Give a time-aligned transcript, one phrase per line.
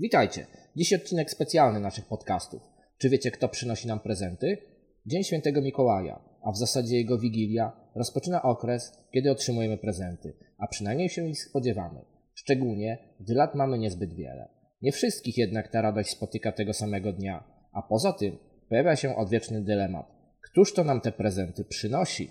[0.00, 0.46] Witajcie.
[0.76, 2.62] Dziś odcinek specjalny naszych podcastów.
[2.98, 4.58] Czy wiecie, kto przynosi nam prezenty?
[5.06, 11.08] Dzień Świętego Mikołaja, a w zasadzie jego Wigilia, rozpoczyna okres, kiedy otrzymujemy prezenty, a przynajmniej
[11.08, 12.00] się ich spodziewamy.
[12.34, 14.48] Szczególnie, gdy lat mamy niezbyt wiele.
[14.82, 19.64] Nie wszystkich jednak ta radość spotyka tego samego dnia, a poza tym pojawia się odwieczny
[19.64, 20.06] dylemat.
[20.42, 22.30] Któż to nam te prezenty przynosi?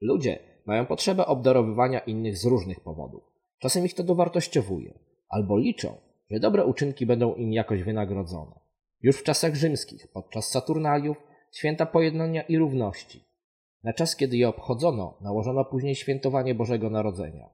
[0.00, 3.22] Ludzie mają potrzebę obdarowywania innych z różnych powodów.
[3.58, 4.98] Czasem ich to dowartościowuje,
[5.28, 8.60] albo liczą, że dobre uczynki będą im jakoś wynagrodzone.
[9.02, 11.16] Już w czasach rzymskich, podczas Saturnaliów,
[11.52, 13.24] święta pojednania i równości.
[13.84, 17.50] Na czas, kiedy je obchodzono, nałożono później świętowanie Bożego Narodzenia.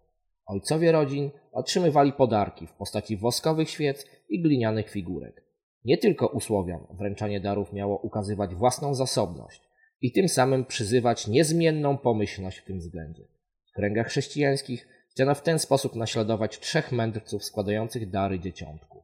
[0.46, 5.44] Ojcowie rodzin otrzymywali podarki w postaci woskowych świec i glinianych figurek.
[5.84, 9.62] Nie tylko u Słowian wręczanie darów miało ukazywać własną zasobność
[10.00, 13.24] i tym samym przyzywać niezmienną pomyślność w tym względzie.
[13.66, 19.02] W kręgach chrześcijańskich chciano w ten sposób naśladować trzech mędrców składających dary dzieciątku.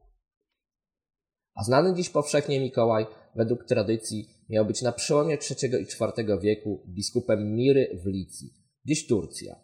[1.55, 6.83] A znany dziś powszechnie Mikołaj, według tradycji, miał być na przełomie III i IV wieku
[6.87, 8.53] biskupem Miry w Licji,
[8.85, 9.55] dziś Turcja.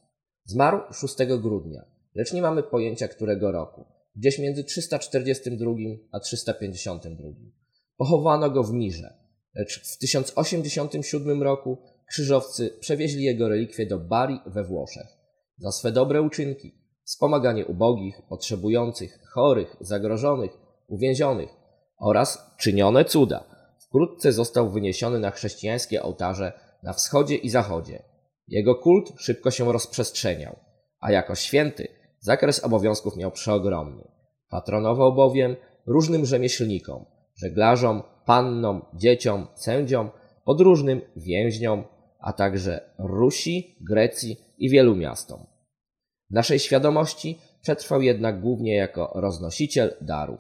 [0.46, 5.72] Zmarł 6 grudnia, lecz nie mamy pojęcia którego roku, gdzieś między 342
[6.12, 7.24] a 352.
[7.98, 9.14] Pochowano go w Mirze,
[9.56, 11.78] lecz w 1087 roku
[12.10, 15.17] krzyżowcy przewieźli jego relikwie do Bari we Włoszech.
[15.58, 20.52] Za swe dobre uczynki, wspomaganie ubogich, potrzebujących, chorych, zagrożonych,
[20.88, 21.50] uwięzionych
[22.00, 23.44] oraz czynione cuda,
[23.80, 28.04] wkrótce został wyniesiony na chrześcijańskie ołtarze na wschodzie i zachodzie.
[28.48, 30.56] Jego kult szybko się rozprzestrzeniał,
[31.00, 31.88] a jako święty
[32.20, 34.08] zakres obowiązków miał przeogromny.
[34.50, 40.10] Patronował bowiem różnym rzemieślnikom, żeglarzom, pannom, dzieciom, sędziom,
[40.46, 41.84] podróżnym, więźniom,
[42.20, 45.40] a także Rusi, Grecji i wielu miastom.
[46.30, 50.40] W naszej świadomości przetrwał jednak głównie jako roznosiciel darów.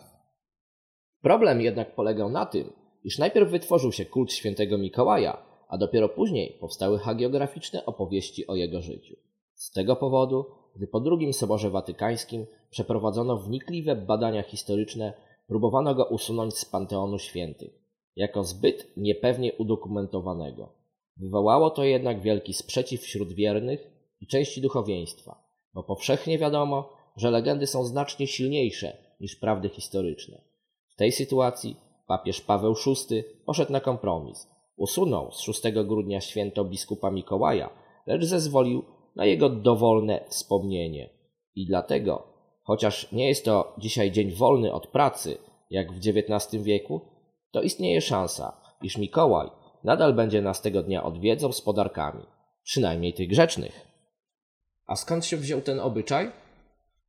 [1.21, 2.73] Problem jednak polegał na tym,
[3.03, 8.81] iż najpierw wytworzył się kult świętego Mikołaja, a dopiero później powstały hagiograficzne opowieści o jego
[8.81, 9.15] życiu.
[9.53, 10.45] Z tego powodu,
[10.75, 15.13] gdy po II Soborze Watykańskim przeprowadzono wnikliwe badania historyczne,
[15.47, 17.71] próbowano go usunąć z panteonu świętych,
[18.15, 20.69] jako zbyt niepewnie udokumentowanego.
[21.17, 27.67] Wywołało to jednak wielki sprzeciw wśród wiernych i części duchowieństwa, bo powszechnie wiadomo, że legendy
[27.67, 30.41] są znacznie silniejsze niż prawdy historyczne.
[30.87, 31.75] W tej sytuacji
[32.07, 34.47] papież Paweł VI poszedł na kompromis.
[34.77, 37.69] Usunął z 6 grudnia święto biskupa Mikołaja,
[38.07, 38.85] lecz zezwolił
[39.15, 41.09] na jego dowolne wspomnienie.
[41.55, 42.27] I dlatego,
[42.63, 45.37] chociaż nie jest to dzisiaj dzień wolny od pracy,
[45.69, 47.01] jak w XIX wieku,
[47.51, 49.49] to istnieje szansa, iż Mikołaj
[49.83, 52.23] nadal będzie nas tego dnia odwiedzał z podarkami,
[52.63, 53.86] przynajmniej tych grzecznych.
[54.87, 56.31] A skąd się wziął ten obyczaj?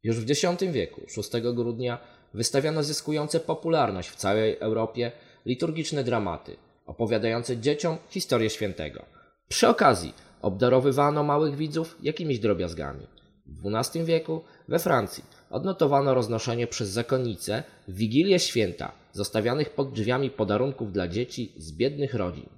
[0.03, 1.99] Już w X wieku, 6 grudnia,
[2.35, 5.13] wystawiano zyskujące popularność w całej Europie
[5.47, 6.57] liturgiczne dramaty,
[6.87, 9.05] opowiadające dzieciom historię świętego.
[9.49, 13.07] Przy okazji obdarowywano małych widzów jakimiś drobiazgami.
[13.47, 20.31] W XII wieku we Francji odnotowano roznoszenie przez zakonnice w Wigilię Święta zostawianych pod drzwiami
[20.31, 22.49] podarunków dla dzieci z biednych rodzin.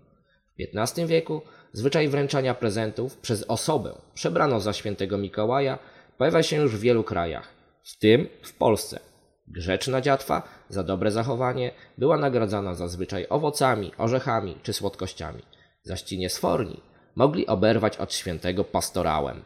[0.58, 1.42] W XV wieku
[1.72, 5.78] zwyczaj wręczania prezentów przez osobę przebraną za świętego Mikołaja
[6.19, 7.48] pojawia się już w wielu krajach,
[7.82, 9.00] w tym w Polsce.
[9.48, 15.42] Grzeczna dziatwa za dobre zachowanie była nagradzana zazwyczaj owocami, orzechami czy słodkościami,
[15.82, 16.81] zaś ci niesforni
[17.14, 19.42] mogli oberwać od świętego pastorałem.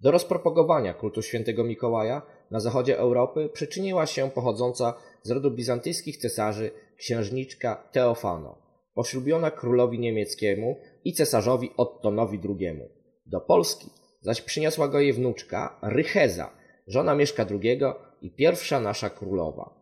[0.00, 6.70] Do rozpropagowania kultu świętego Mikołaja na zachodzie Europy przyczyniła się pochodząca z rodu bizantyjskich cesarzy
[6.96, 8.58] księżniczka Teofano,
[8.98, 12.80] poślubiona królowi niemieckiemu i cesarzowi Ottonowi II.
[13.26, 16.50] Do Polski zaś przyniosła go jej wnuczka Rycheza,
[16.86, 17.80] żona Mieszka II
[18.22, 19.74] i pierwsza nasza królowa.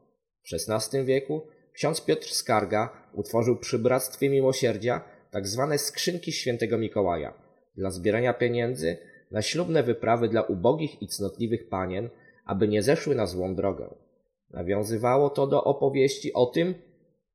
[0.44, 5.00] W XVI wieku ksiądz Piotr Skarga utworzył przy Bractwie Miłosierdzia
[5.30, 7.34] tak zwane skrzynki świętego Mikołaja
[7.76, 8.96] dla zbierania pieniędzy
[9.30, 12.08] na ślubne wyprawy dla ubogich i cnotliwych panien,
[12.44, 13.94] aby nie zeszły na złą drogę.
[14.50, 16.74] Nawiązywało to do opowieści o tym,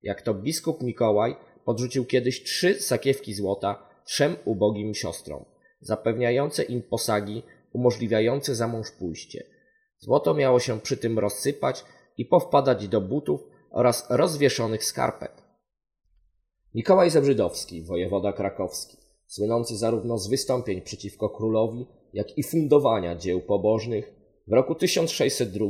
[0.03, 1.35] jak to biskup Mikołaj
[1.65, 5.45] podrzucił kiedyś trzy sakiewki złota trzem ubogim siostrom,
[5.81, 7.43] zapewniające im posagi
[7.73, 9.43] umożliwiające za mąż pójście.
[9.97, 11.85] Złoto miało się przy tym rozsypać
[12.17, 15.31] i powpadać do butów oraz rozwieszonych skarpet.
[16.75, 18.97] Mikołaj Zebrzydowski, wojewoda krakowski,
[19.27, 24.13] słynący zarówno z wystąpień przeciwko królowi, jak i fundowania dzieł pobożnych,
[24.47, 25.65] w roku 1602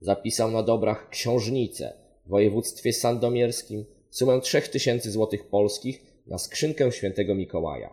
[0.00, 1.92] zapisał na dobrach książnicę
[2.26, 7.90] w województwie sandomierskim sumę 3000 złotych polskich na skrzynkę świętego Mikołaja.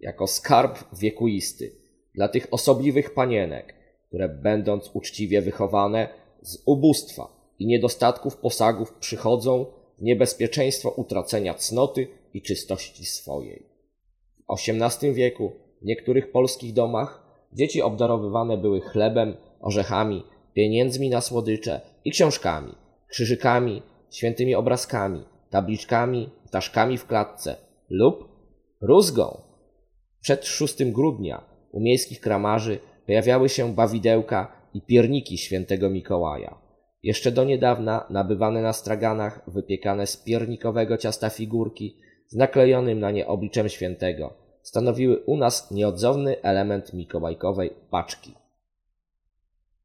[0.00, 1.72] Jako skarb wiekuisty
[2.14, 3.74] dla tych osobliwych panienek,
[4.08, 6.08] które będąc uczciwie wychowane,
[6.42, 9.66] z ubóstwa i niedostatków posagów przychodzą
[9.98, 13.66] w niebezpieczeństwo utracenia cnoty i czystości swojej.
[14.48, 15.52] W XVIII wieku
[15.82, 17.22] w niektórych polskich domach
[17.52, 20.24] dzieci obdarowywane były chlebem, orzechami,
[20.54, 22.74] pieniędzmi na słodycze i książkami,
[23.08, 27.56] krzyżykami, świętymi obrazkami, tabliczkami, ptaszkami w klatce
[27.90, 28.28] lub
[28.80, 29.40] rózgą.
[30.20, 36.58] Przed 6 grudnia u miejskich kramarzy pojawiały się bawidełka i pierniki świętego Mikołaja.
[37.02, 41.96] Jeszcze do niedawna nabywane na straganach wypiekane z piernikowego ciasta figurki
[42.26, 48.34] z naklejonym na nie obliczem świętego stanowiły u nas nieodzowny element mikołajkowej paczki.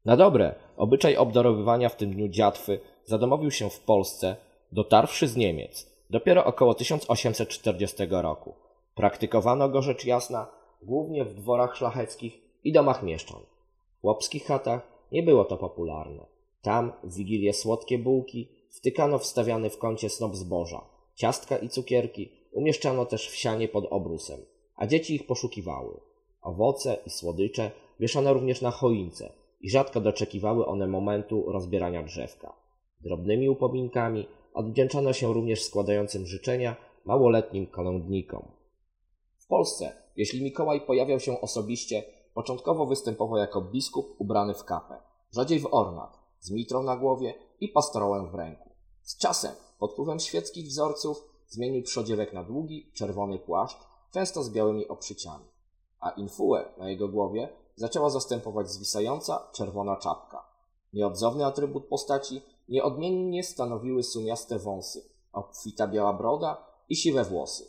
[0.05, 4.35] Na dobre, obyczaj obdarowywania w tym dniu dziatwy zadomowił się w Polsce,
[4.71, 8.53] dotarwszy z Niemiec, dopiero około 1840 roku.
[8.95, 10.47] Praktykowano go rzecz jasna
[10.81, 13.39] głównie w dworach szlacheckich i domach mieszczan.
[13.97, 16.25] W chłopskich chatach nie było to popularne.
[16.61, 20.81] Tam w wigilię słodkie bułki wtykano wstawiany w kącie snop zboża,
[21.15, 24.39] ciastka i cukierki umieszczano też w sianie pod obrusem,
[24.75, 25.99] a dzieci ich poszukiwały.
[26.41, 32.53] Owoce i słodycze wieszano również na choince i rzadko doczekiwały one momentu rozbierania drzewka.
[33.01, 34.27] Drobnymi upominkami
[34.57, 36.75] odwdzięczano się również składającym życzenia
[37.05, 38.51] małoletnim kolędnikom.
[39.37, 44.97] W Polsce, jeśli Mikołaj pojawiał się osobiście, początkowo występował jako biskup ubrany w kapę,
[45.31, 48.69] rzadziej w ornat, z mitrą na głowie i pastorołem w ręku.
[49.01, 53.79] Z czasem, pod wpływem świeckich wzorców, zmienił przodziewek na długi, czerwony płaszcz,
[54.11, 55.45] często z białymi oprzyciami,
[55.99, 60.45] a infułę na jego głowie zaczęła zastępować zwisająca czerwona czapka.
[60.93, 67.63] Nieodzowny atrybut postaci nieodmiennie stanowiły sumiaste wąsy, obfita biała broda i siwe włosy.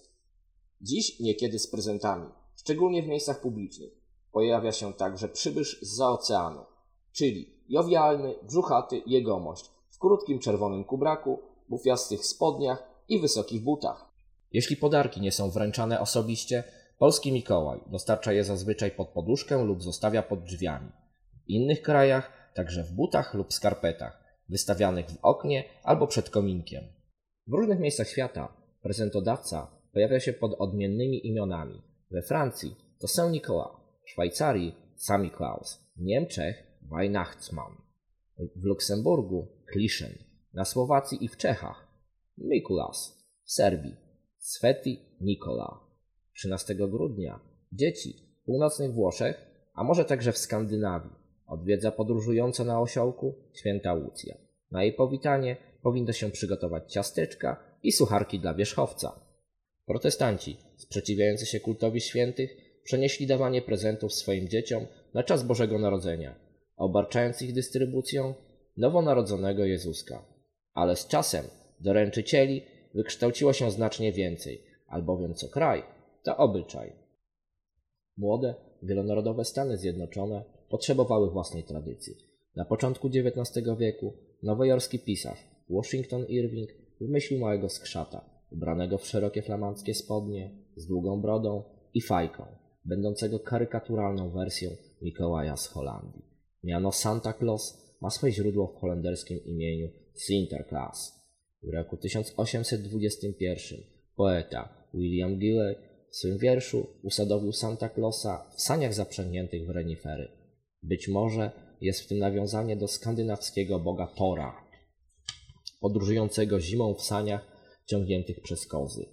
[0.80, 3.90] Dziś niekiedy z prezentami, szczególnie w miejscach publicznych,
[4.32, 6.64] pojawia się także przybysz z oceanu,
[7.12, 14.08] czyli jowialny, brzuchaty jegomość w krótkim czerwonym kubraku, bufiastych spodniach i wysokich butach.
[14.52, 16.64] Jeśli podarki nie są wręczane osobiście,
[16.98, 20.90] polski Mikołaj dostarcza je zazwyczaj pod poduszkę lub zostawia pod drzwiami.
[21.44, 26.84] W innych krajach także w butach lub skarpetach, wystawianych w oknie albo przed kominkiem.
[27.46, 28.52] W różnych miejscach świata
[28.82, 31.82] prezentodawca pojawia się pod odmiennymi imionami.
[32.10, 33.70] We Francji to Saint Nicolas,
[34.04, 37.76] w Szwajcarii Sami Klaus, w Niemczech Weihnachtsmann,
[38.56, 40.18] w Luksemburgu Klischen,
[40.54, 41.88] na Słowacji i w Czechach
[42.38, 43.96] Mikulas, w Serbii
[44.38, 45.80] Sveti Nikola.
[46.34, 47.40] 13 grudnia
[47.72, 51.10] dzieci w północnych Włoszech, a może także w Skandynawii,
[51.48, 54.36] odwiedza podróżująca na osiołku święta Łucja.
[54.70, 59.20] Na jej powitanie powinno się przygotować ciasteczka i sucharki dla wierzchowca.
[59.86, 66.34] Protestanci, sprzeciwiający się kultowi świętych, przenieśli dawanie prezentów swoim dzieciom na czas Bożego Narodzenia,
[66.76, 68.34] obarczając ich dystrybucją
[68.76, 70.24] nowonarodzonego Jezuska.
[70.74, 71.44] Ale z czasem
[71.80, 72.62] doręczycieli
[72.94, 75.82] wykształciło się znacznie więcej, albowiem co kraj
[76.22, 76.92] to obyczaj.
[78.16, 82.14] Młode, wielonarodowe Stany Zjednoczone potrzebowały własnej tradycji.
[82.56, 84.12] Na początku XIX wieku
[84.42, 85.38] nowojorski pisarz
[85.70, 86.70] Washington Irving
[87.00, 91.62] wymyślił małego skrzata, ubranego w szerokie flamandzkie spodnie, z długą brodą
[91.94, 92.46] i fajką,
[92.84, 94.70] będącego karykaturalną wersją
[95.02, 96.24] Mikołaja z Holandii.
[96.64, 101.18] Miano Santa Claus ma swoje źródło w holenderskim imieniu Sinterklaas.
[101.62, 103.80] W roku 1821
[104.16, 105.76] poeta William Gilley
[106.10, 110.37] w swym wierszu usadowił Santa Clausa w saniach zaprzęgniętych w renifery.
[110.82, 114.64] Być może jest w tym nawiązanie do skandynawskiego boga Tora,
[115.80, 119.06] podróżującego zimą w saniach ciągniętych przez kozy.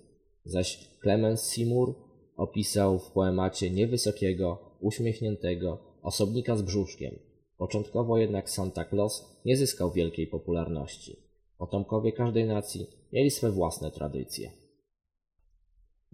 [0.46, 1.96] Zaś Clemens Seymour
[2.38, 7.20] opisał w poemacie niewysokiego, uśmiechniętego osobnika z brzuszkiem.
[7.58, 11.16] Początkowo jednak Santa Claus nie zyskał wielkiej popularności.
[11.58, 14.65] Potomkowie każdej nacji mieli swe własne tradycje.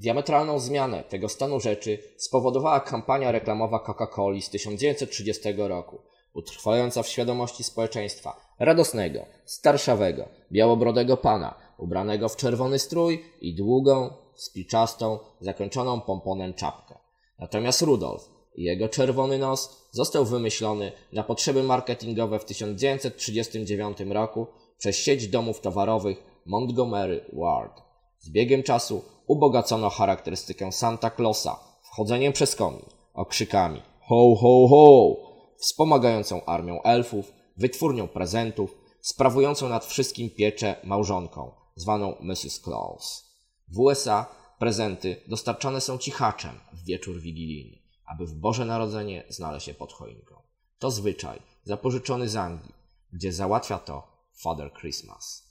[0.02, 6.00] Diametralną zmianę tego stanu rzeczy spowodowała kampania reklamowa Coca-Coli z 1930 roku,
[6.34, 15.20] utrwalająca w świadomości społeczeństwa radosnego, starszawego, białobrodego pana, ubranego w czerwony strój i długą, spiczastą,
[15.42, 16.98] zakończoną pomponem czapkę.
[17.40, 24.96] Natomiast Rudolf i jego czerwony nos został wymyślony na potrzeby marketingowe w 1939 roku przez
[24.96, 27.91] sieć domów towarowych Montgomery Ward.
[28.22, 35.18] Z biegiem czasu ubogacono charakterystykę Santa Clausa wchodzeniem przez komin, okrzykami ho ho ho,
[35.58, 42.62] wspomagającą armią elfów, wytwórnią prezentów, sprawującą nad wszystkim pieczę małżonką, zwaną Mrs.
[42.62, 43.26] Claus.
[43.68, 44.26] W USA
[44.60, 50.36] prezenty dostarczane są cichaczem w wieczór wigilijny, aby w Boże Narodzenie znaleźć się pod choinką.
[50.80, 52.74] To zwyczaj zapożyczony z Anglii,
[53.14, 54.08] gdzie załatwia to
[54.44, 55.51] Father Christmas.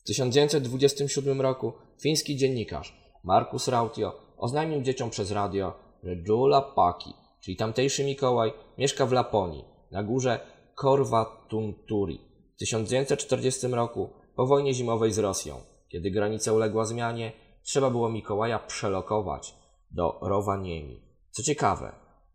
[0.00, 7.56] W 1927 roku fiński dziennikarz Markus Rautio oznajmił dzieciom przez radio, że Jula Paki, czyli
[7.56, 10.40] tamtejszy Mikołaj, mieszka w Laponii, na górze
[10.74, 12.20] Korvatunturi.
[12.54, 15.56] W 1940 roku, po wojnie zimowej z Rosją,
[15.88, 19.54] kiedy granica uległa zmianie, trzeba było Mikołaja przelokować
[19.90, 21.02] do Rowaniemi.
[21.30, 21.92] Co ciekawe,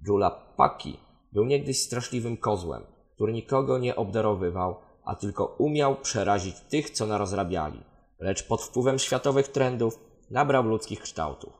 [0.08, 0.98] Jula Paki
[1.32, 2.84] był niegdyś straszliwym kozłem,
[3.16, 7.84] który nikogo nie obdarowywał, a tylko umiał przerazić tych, co narozrabiali,
[8.20, 10.00] lecz pod wpływem światowych trendów
[10.32, 11.54] nabrał ludzkich kształtów.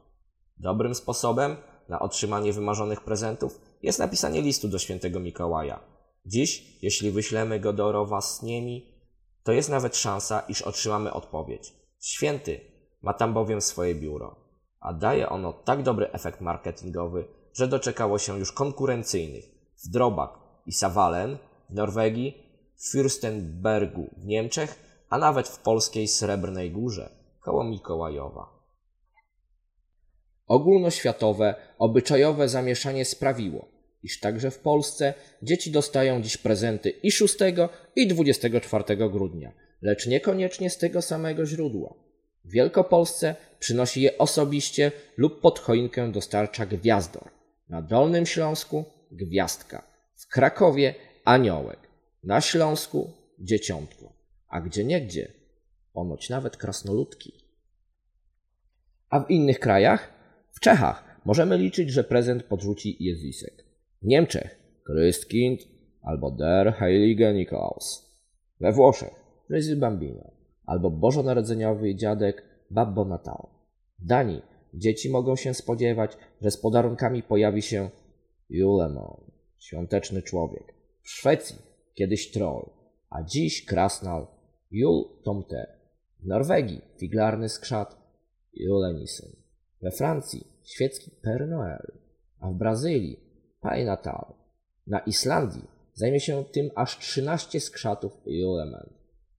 [0.58, 1.56] Dobrym sposobem
[1.90, 5.80] na otrzymanie wymarzonych prezentów jest napisanie listu do świętego Mikołaja.
[6.26, 8.96] Dziś, jeśli wyślemy go do Rowasniemi,
[9.44, 11.74] to jest nawet szansa, iż otrzymamy odpowiedź.
[12.00, 12.62] Święty
[13.02, 14.36] ma tam bowiem swoje biuro,
[14.80, 19.46] a daje ono tak dobry efekt marketingowy, że doczekało się już konkurencyjnych
[19.84, 21.38] w Drobak i Savalen
[21.70, 22.45] w Norwegii,
[22.76, 24.80] w Fürstenbergu w Niemczech,
[25.10, 27.10] a nawet w polskiej Srebrnej Górze
[27.42, 28.56] koło Mikołajowa.
[30.48, 33.68] Ogólnoświatowe, obyczajowe zamieszanie sprawiło,
[34.04, 37.36] iż także w Polsce dzieci dostają dziś prezenty i 6
[37.96, 39.52] i 24 grudnia,
[39.82, 41.94] lecz niekoniecznie z tego samego źródła.
[42.46, 47.32] W Wielkopolsce przynosi je osobiście lub pod choinkę dostarcza gwiazdor.
[47.70, 49.84] Na Dolnym Śląsku gwiazdka.
[50.16, 51.85] W Krakowie aniołek.
[52.26, 54.14] Na Śląsku dzieciątko.
[54.48, 55.32] A gdzie niegdzie
[55.94, 57.34] ponoć nawet krasnoludki.
[59.10, 60.14] A w innych krajach
[60.52, 63.66] w Czechach możemy liczyć, że prezent podrzuci Jezusek.
[64.02, 65.62] W Niemczech Christkind
[66.02, 68.16] albo Der Heilige Nikolaus.
[68.60, 69.14] We Włoszech
[69.50, 70.32] Jezus Bambino
[70.66, 73.48] albo bożonarodzeniowy dziadek Babbo Natal.
[74.00, 74.42] W Danii
[74.74, 77.90] dzieci mogą się spodziewać, że z podarunkami pojawi się
[78.50, 80.74] Julemon, świąteczny człowiek.
[81.04, 82.70] W Szwecji kiedyś troll,
[83.10, 84.28] a dziś krasnal
[84.72, 85.78] Jul Tomte.
[86.20, 87.98] W Norwegii figlarny skrzat
[88.54, 89.46] Julenisen
[89.82, 91.92] we Francji świecki Père Noël,
[92.40, 93.20] a w Brazylii
[93.62, 94.34] Pai Natal.
[94.88, 98.90] Na Islandii zajmie się tym aż 13 skrzatów Julemen,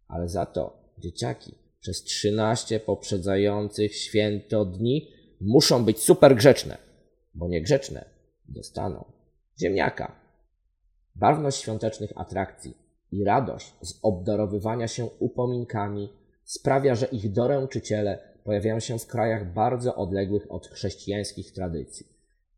[0.09, 5.09] ale za to dzieciaki przez 13 poprzedzających święto dni
[5.41, 6.79] muszą być super grzeczne,
[7.35, 8.05] bo niegrzeczne
[8.49, 9.05] dostaną
[9.61, 10.26] ziemniaka.
[11.19, 12.77] Barwność świątecznych atrakcji
[13.13, 16.13] i radość z obdarowywania się upominkami
[16.45, 22.07] sprawia, że ich doręczyciele pojawiają się w krajach bardzo odległych od chrześcijańskich tradycji.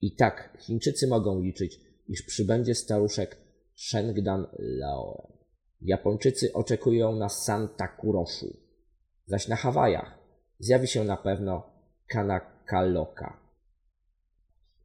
[0.00, 3.37] I tak Chińczycy mogą liczyć, iż przybędzie staruszek
[3.75, 5.33] Shengdan Lao.
[5.81, 8.57] Japończycy oczekują na Santa Kuroshu,
[9.27, 10.19] zaś na Hawajach
[10.59, 11.62] zjawi się na pewno
[12.07, 13.41] Kanakaloka.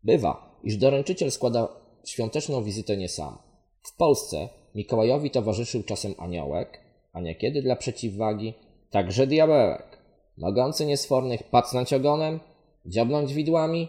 [0.03, 1.68] Bywa, iż doręczyciel składa
[2.06, 3.52] świąteczną wizytę nie sam.
[3.84, 6.80] W Polsce Mikołajowi towarzyszył czasem aniołek,
[7.13, 8.54] a niekiedy dla przeciwwagi
[8.90, 9.98] także diabełek.
[10.38, 12.40] Mogący niesfornych pacnąć ogonem,
[12.86, 13.88] dziabnąć widłami,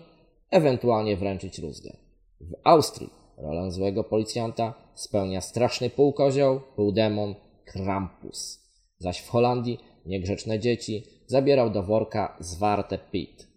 [0.50, 1.96] ewentualnie wręczyć rózgę.
[2.40, 7.34] W Austrii rolę złego policjanta spełnia straszny półkozioł, półdemon
[7.64, 8.60] Krampus,
[8.98, 13.48] zaś w Holandii niegrzeczne dzieci zabierał do worka zwarte pit,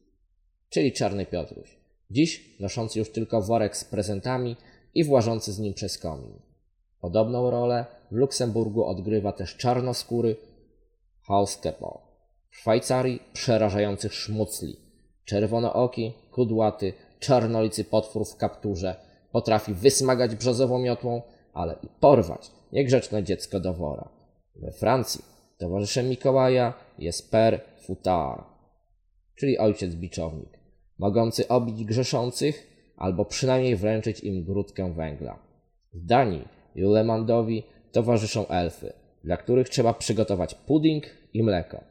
[0.69, 1.77] czyli czarny Piotruś,
[2.11, 4.55] dziś noszący już tylko worek z prezentami
[4.97, 6.39] i włażący z nim przez komin.
[7.01, 10.35] Podobną rolę w Luksemburgu odgrywa też czarnoskóry
[11.21, 11.89] Hauskepel.
[12.49, 14.75] W Szwajcarii przerażających szmucli.
[15.25, 18.95] Czerwonooki, kudłaty, czarnolicy potwór w kapturze
[19.31, 21.21] potrafi wysmagać brzozową miotłą,
[21.53, 24.09] ale i porwać niegrzeczne dziecko do wora.
[24.55, 25.21] We Francji
[25.57, 28.43] towarzyszem Mikołaja jest per futar,
[29.35, 30.59] czyli ojciec biczownik,
[30.99, 35.39] mogący obić grzeszących albo przynajmniej wręczyć im grudkę węgla.
[35.93, 41.83] W Danii Julemandowi towarzyszą elfy, dla których trzeba przygotować pudding i mleko.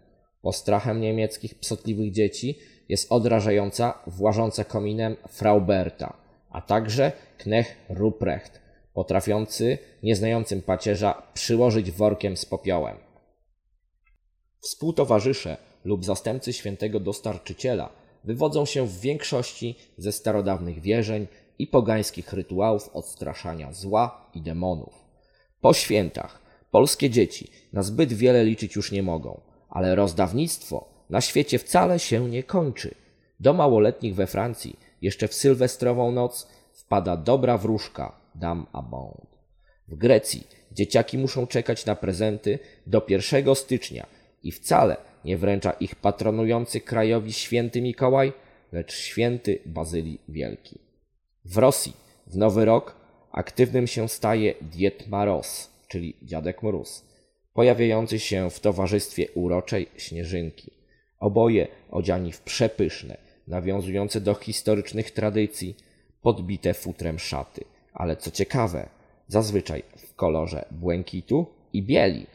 [0.42, 2.58] Postrachem niemieckich psotliwych dzieci
[2.88, 6.16] jest odrażająca, włażąca kominem Frau Berta,
[6.50, 8.60] a także Knech Ruprecht,
[8.94, 12.96] potrafiący nieznającym pacierza przyłożyć workiem z popiołem.
[14.60, 21.26] Współtowarzysze lub zastępcy świętego dostarczyciela wywodzą się w większości ze starodawnych wierzeń
[21.58, 24.94] i pogańskich rytuałów odstraszania zła i demonów.
[25.60, 29.40] Po świętach polskie dzieci na zbyt wiele liczyć już nie mogą
[29.76, 32.94] ale rozdawnictwo na świecie wcale się nie kończy.
[33.40, 39.26] Do małoletnich we Francji jeszcze w sylwestrową noc wpada dobra wróżka Dame Abond.
[39.88, 44.06] W Grecji dzieciaki muszą czekać na prezenty do 1 stycznia
[44.42, 48.32] i wcale nie wręcza ich patronujący krajowi święty Mikołaj,
[48.72, 50.78] lecz święty Bazylii Wielki.
[51.44, 51.92] W Rosji
[52.26, 52.96] w nowy rok
[53.32, 57.04] aktywnym się staje Diet Maros, czyli Dziadek Mróz,
[57.52, 60.70] pojawiający się w towarzystwie uroczej Śnieżynki.
[61.20, 63.16] Oboje odziani w przepyszne,
[63.48, 65.76] nawiązujące do historycznych tradycji,
[66.22, 68.88] podbite futrem szaty, ale co ciekawe,
[69.28, 72.26] zazwyczaj w kolorze błękitu i bieli.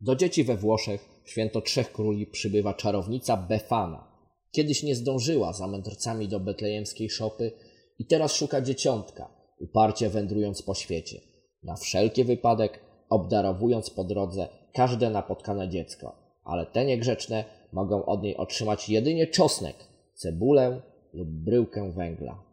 [0.00, 4.12] Do dzieci we Włoszech w święto Trzech Króli przybywa czarownica Befana.
[4.50, 7.52] Kiedyś nie zdążyła za mędrcami do betlejemskiej szopy
[7.98, 11.20] i teraz szuka dzieciątka, uparcie wędrując po świecie.
[11.62, 18.36] Na wszelki wypadek obdarowując po drodze każde napotkane dziecko, ale te niegrzeczne mogą od niej
[18.36, 19.76] otrzymać jedynie czosnek,
[20.14, 22.44] cebulę lub bryłkę węgla.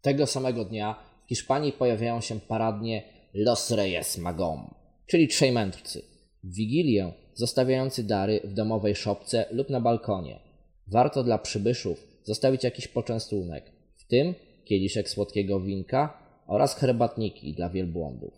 [0.00, 3.02] Tego samego dnia w Hiszpanii pojawiają się paradnie
[3.34, 4.74] Los Reyes Magom,
[5.06, 6.02] czyli trzej mędrcy.
[6.44, 10.40] W Wigilię zostawiający dary w domowej szopce lub na balkonie.
[10.86, 18.34] Warto dla przybyszów zostawić jakiś poczęstunek, w tym kieliszek słodkiego winka oraz herbatniki dla wielbłądów.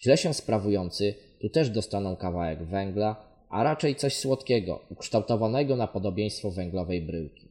[0.00, 3.16] Źle się sprawujący tu też dostaną kawałek węgla,
[3.48, 7.48] a raczej coś słodkiego, ukształtowanego na podobieństwo węglowej bryłki.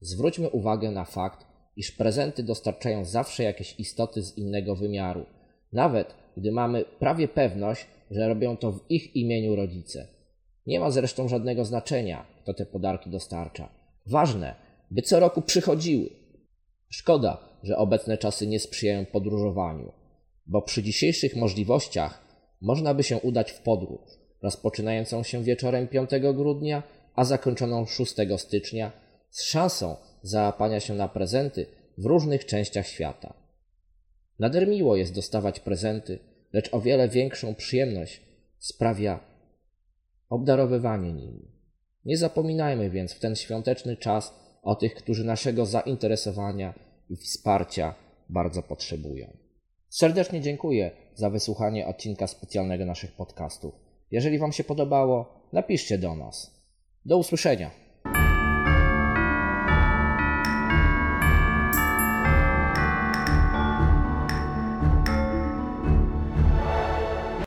[0.00, 5.26] Zwróćmy uwagę na fakt, iż prezenty dostarczają zawsze jakieś istoty z innego wymiaru,
[5.72, 10.15] nawet gdy mamy prawie pewność, że robią to w ich imieniu rodzice.
[10.66, 13.68] Nie ma zresztą żadnego znaczenia, kto te podarki dostarcza.
[14.06, 14.54] Ważne,
[14.90, 16.10] by co roku przychodziły.
[16.88, 19.92] Szkoda, że obecne czasy nie sprzyjają podróżowaniu,
[20.46, 22.26] bo przy dzisiejszych możliwościach
[22.60, 24.00] można by się udać w podróż,
[24.42, 26.82] rozpoczynającą się wieczorem 5 grudnia,
[27.14, 28.92] a zakończoną 6 stycznia,
[29.30, 31.66] z szansą załapania się na prezenty
[31.98, 33.34] w różnych częściach świata.
[34.38, 36.18] Nader miło jest dostawać prezenty,
[36.52, 38.20] lecz o wiele większą przyjemność
[38.58, 39.35] sprawia
[40.28, 41.50] obdarowywanie nimi.
[42.04, 46.74] Nie zapominajmy więc w ten świąteczny czas o tych, którzy naszego zainteresowania
[47.10, 47.94] i wsparcia
[48.28, 49.36] bardzo potrzebują.
[49.88, 53.74] Serdecznie dziękuję za wysłuchanie odcinka specjalnego naszych podcastów.
[54.10, 56.60] Jeżeli Wam się podobało, napiszcie do nas.
[57.04, 57.85] Do usłyszenia.